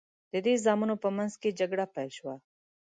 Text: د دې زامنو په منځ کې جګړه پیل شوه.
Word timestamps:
د 0.33 0.33
دې 0.45 0.53
زامنو 0.63 0.95
په 1.03 1.09
منځ 1.17 1.33
کې 1.41 1.57
جګړه 1.59 1.85
پیل 1.93 2.09
شوه. 2.17 2.35